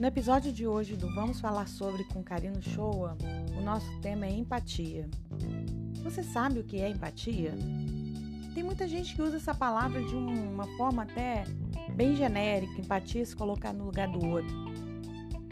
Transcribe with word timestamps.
No 0.00 0.06
episódio 0.06 0.50
de 0.50 0.66
hoje 0.66 0.96
do 0.96 1.14
Vamos 1.14 1.42
Falar 1.42 1.68
Sobre 1.68 2.04
com 2.04 2.22
Karino 2.22 2.62
Shoa, 2.62 3.18
o 3.54 3.60
nosso 3.60 4.00
tema 4.00 4.24
é 4.24 4.30
empatia. 4.30 5.06
Você 6.02 6.22
sabe 6.22 6.58
o 6.58 6.64
que 6.64 6.80
é 6.80 6.88
empatia? 6.88 7.52
Tem 8.54 8.62
muita 8.62 8.88
gente 8.88 9.14
que 9.14 9.20
usa 9.20 9.36
essa 9.36 9.54
palavra 9.54 10.02
de 10.02 10.14
uma 10.14 10.66
forma 10.78 11.02
até 11.02 11.44
bem 11.94 12.16
genérica, 12.16 12.80
empatia 12.80 13.26
se 13.26 13.36
colocar 13.36 13.74
no 13.74 13.84
lugar 13.84 14.08
do 14.08 14.26
outro. 14.26 14.56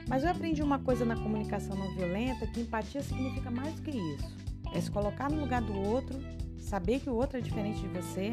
Mas 0.09 0.25
eu 0.25 0.31
aprendi 0.31 0.63
uma 0.63 0.79
coisa 0.79 1.05
na 1.05 1.17
comunicação 1.17 1.77
não 1.77 1.95
violenta 1.95 2.47
que 2.47 2.61
empatia 2.61 3.03
significa 3.03 3.51
mais 3.51 3.75
do 3.75 3.83
que 3.83 3.91
isso. 3.91 4.35
É 4.73 4.81
se 4.81 4.91
colocar 4.91 5.31
no 5.31 5.43
lugar 5.43 5.61
do 5.61 5.79
outro, 5.79 6.19
saber 6.59 7.01
que 7.01 7.11
o 7.11 7.15
outro 7.15 7.37
é 7.37 7.43
diferente 7.43 7.83
de 7.83 7.89
você 7.89 8.31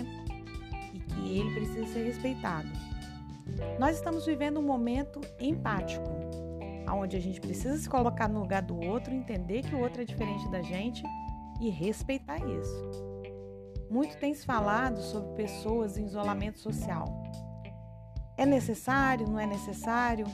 e 0.94 0.98
que 0.98 1.40
ele 1.40 1.54
precisa 1.54 1.86
ser 1.88 2.06
respeitado. 2.06 2.70
Nós 3.80 3.98
estamos 3.98 4.26
vivendo 4.26 4.60
um 4.60 4.64
momento 4.64 5.22
empático, 5.40 6.10
onde 6.90 7.16
a 7.16 7.20
gente 7.20 7.40
precisa 7.40 7.78
se 7.78 7.90
colocar 7.90 8.28
no 8.28 8.40
lugar 8.40 8.62
do 8.62 8.80
outro, 8.86 9.14
entender 9.14 9.64
que 9.64 9.76
o 9.76 9.80
outro 9.80 10.02
é 10.02 10.06
diferente 10.06 10.50
da 10.50 10.62
gente 10.62 11.04
e 11.62 11.70
respeitar 11.70 12.38
isso. 12.38 13.06
Muito 13.90 14.18
tem 14.18 14.34
se 14.34 14.46
falado 14.46 15.00
sobre 15.02 15.36
pessoas 15.36 15.98
em 15.98 16.06
isolamento 16.06 16.60
social. 16.60 17.06
É 18.38 18.46
necessário? 18.46 19.28
Não 19.28 19.40
é 19.40 19.46
necessário? 19.46 20.26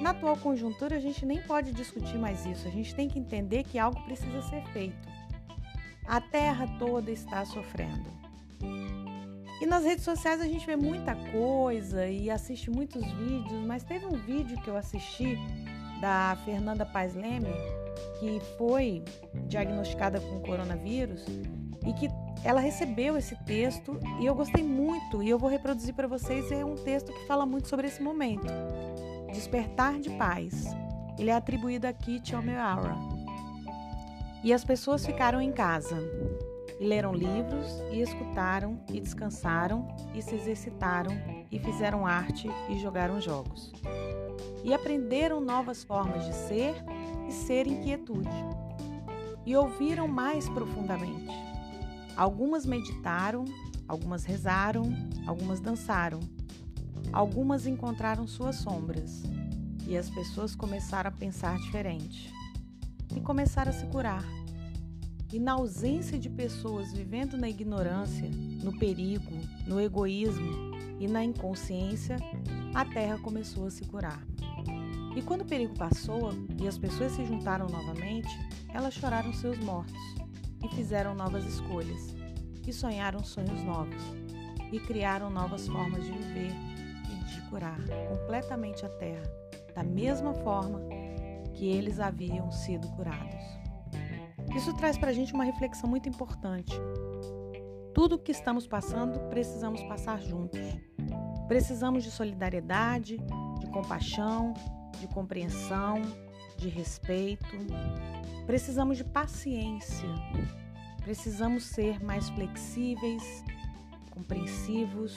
Na 0.00 0.10
atual 0.10 0.36
conjuntura, 0.36 0.96
a 0.96 1.00
gente 1.00 1.26
nem 1.26 1.42
pode 1.42 1.72
discutir 1.72 2.16
mais 2.16 2.46
isso. 2.46 2.66
A 2.66 2.70
gente 2.70 2.94
tem 2.94 3.08
que 3.08 3.18
entender 3.18 3.64
que 3.64 3.78
algo 3.78 4.00
precisa 4.04 4.40
ser 4.42 4.64
feito. 4.68 5.08
A 6.06 6.20
terra 6.20 6.66
toda 6.78 7.10
está 7.10 7.44
sofrendo. 7.44 8.08
E 9.60 9.64
nas 9.64 9.84
redes 9.84 10.04
sociais 10.04 10.40
a 10.40 10.44
gente 10.44 10.66
vê 10.66 10.76
muita 10.76 11.14
coisa 11.14 12.06
e 12.06 12.30
assiste 12.30 12.70
muitos 12.70 13.02
vídeos, 13.12 13.64
mas 13.64 13.82
teve 13.82 14.04
um 14.04 14.18
vídeo 14.18 14.60
que 14.60 14.68
eu 14.68 14.76
assisti 14.76 15.38
da 16.00 16.36
Fernanda 16.44 16.84
Paz 16.84 17.14
Leme, 17.14 17.48
que 18.20 18.38
foi 18.58 19.02
diagnosticada 19.48 20.20
com 20.20 20.40
coronavírus 20.40 21.24
e 21.86 21.92
que 21.94 22.08
ela 22.44 22.60
recebeu 22.60 23.16
esse 23.16 23.34
texto 23.44 23.98
e 24.20 24.26
eu 24.26 24.34
gostei 24.34 24.62
muito 24.62 25.22
e 25.22 25.30
eu 25.30 25.38
vou 25.38 25.48
reproduzir 25.48 25.94
para 25.94 26.06
vocês. 26.06 26.52
É 26.52 26.64
um 26.64 26.74
texto 26.74 27.10
que 27.12 27.26
fala 27.26 27.46
muito 27.46 27.68
sobre 27.68 27.86
esse 27.86 28.02
momento. 28.02 28.46
Despertar 29.32 29.98
de 29.98 30.10
Paz. 30.10 30.66
Ele 31.18 31.30
é 31.30 31.34
atribuído 31.34 31.86
a 31.86 31.92
Kit 31.94 32.34
Omiara. 32.36 32.94
E 34.44 34.52
as 34.52 34.64
pessoas 34.64 35.04
ficaram 35.04 35.40
em 35.40 35.50
casa 35.50 35.96
e 36.78 36.86
leram 36.86 37.14
livros, 37.14 37.66
e 37.90 38.00
escutaram, 38.00 38.80
e 38.92 39.00
descansaram, 39.00 39.88
e 40.14 40.22
se 40.22 40.34
exercitaram, 40.34 41.12
e 41.50 41.58
fizeram 41.58 42.06
arte 42.06 42.48
e 42.68 42.78
jogaram 42.78 43.20
jogos. 43.20 43.72
E 44.62 44.74
aprenderam 44.74 45.40
novas 45.40 45.84
formas 45.84 46.24
de 46.26 46.34
ser 46.34 46.74
e 47.28 47.32
ser 47.32 47.66
inquietude. 47.66 48.28
E 49.44 49.56
ouviram 49.56 50.08
mais 50.08 50.48
profundamente. 50.48 51.32
Algumas 52.16 52.66
meditaram, 52.66 53.44
algumas 53.86 54.24
rezaram, 54.24 54.92
algumas 55.26 55.60
dançaram. 55.60 56.20
Algumas 57.12 57.66
encontraram 57.66 58.26
suas 58.26 58.56
sombras. 58.56 59.22
E 59.86 59.96
as 59.96 60.10
pessoas 60.10 60.56
começaram 60.56 61.08
a 61.08 61.12
pensar 61.12 61.56
diferente. 61.58 62.32
E 63.14 63.20
começaram 63.20 63.70
a 63.70 63.74
se 63.74 63.86
curar 63.86 64.24
e 65.32 65.38
na 65.38 65.52
ausência 65.52 66.18
de 66.18 66.30
pessoas 66.30 66.92
vivendo 66.92 67.36
na 67.36 67.48
ignorância, 67.48 68.28
no 68.62 68.78
perigo, 68.78 69.32
no 69.66 69.80
egoísmo 69.80 70.74
e 71.00 71.08
na 71.08 71.24
inconsciência, 71.24 72.16
a 72.74 72.84
terra 72.84 73.18
começou 73.18 73.66
a 73.66 73.70
se 73.70 73.84
curar. 73.84 74.24
E 75.16 75.22
quando 75.22 75.42
o 75.42 75.46
perigo 75.46 75.74
passou 75.76 76.30
e 76.60 76.68
as 76.68 76.78
pessoas 76.78 77.12
se 77.12 77.24
juntaram 77.24 77.66
novamente, 77.66 78.28
elas 78.72 78.94
choraram 78.94 79.32
seus 79.32 79.58
mortos 79.58 79.94
e 80.62 80.68
fizeram 80.74 81.14
novas 81.14 81.44
escolhas, 81.44 82.14
e 82.66 82.72
sonharam 82.72 83.24
sonhos 83.24 83.62
novos, 83.62 84.02
e 84.70 84.78
criaram 84.80 85.30
novas 85.30 85.66
formas 85.66 86.04
de 86.04 86.12
viver 86.12 86.52
e 87.10 87.24
de 87.24 87.40
curar 87.48 87.78
completamente 88.08 88.84
a 88.84 88.88
terra, 88.88 89.22
da 89.74 89.82
mesma 89.82 90.34
forma 90.34 90.80
que 91.54 91.66
eles 91.66 91.98
haviam 91.98 92.50
sido 92.52 92.86
curados. 92.88 93.65
Isso 94.56 94.72
traz 94.72 94.96
para 94.96 95.10
a 95.10 95.12
gente 95.12 95.34
uma 95.34 95.44
reflexão 95.44 95.86
muito 95.88 96.08
importante. 96.08 96.72
Tudo 97.92 98.14
o 98.14 98.18
que 98.18 98.32
estamos 98.32 98.66
passando, 98.66 99.20
precisamos 99.28 99.82
passar 99.82 100.18
juntos. 100.22 100.58
Precisamos 101.46 102.02
de 102.02 102.10
solidariedade, 102.10 103.18
de 103.60 103.66
compaixão, 103.70 104.54
de 104.98 105.06
compreensão, 105.08 106.00
de 106.56 106.70
respeito. 106.70 107.54
Precisamos 108.46 108.96
de 108.96 109.04
paciência. 109.04 110.08
Precisamos 111.02 111.64
ser 111.64 112.02
mais 112.02 112.30
flexíveis, 112.30 113.44
compreensivos. 114.10 115.14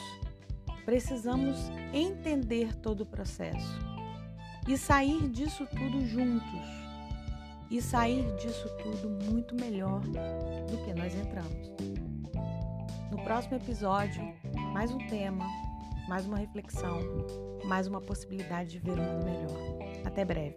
Precisamos 0.83 1.71
entender 1.93 2.75
todo 2.75 3.01
o 3.01 3.05
processo 3.05 3.79
e 4.67 4.77
sair 4.77 5.29
disso 5.29 5.65
tudo 5.65 6.05
juntos 6.05 6.88
e 7.69 7.81
sair 7.81 8.25
disso 8.35 8.67
tudo 8.81 9.09
muito 9.25 9.55
melhor 9.55 10.01
do 10.01 10.77
que 10.83 10.93
nós 10.93 11.13
entramos. 11.15 11.71
No 13.11 13.23
próximo 13.23 13.57
episódio, 13.57 14.21
mais 14.73 14.91
um 14.91 14.97
tema, 15.07 15.45
mais 16.07 16.25
uma 16.25 16.37
reflexão, 16.37 16.99
mais 17.65 17.87
uma 17.87 18.01
possibilidade 18.01 18.71
de 18.71 18.79
ver 18.79 18.99
um 18.99 19.03
mundo 19.03 19.25
melhor. 19.25 20.05
Até 20.05 20.25
breve. 20.25 20.55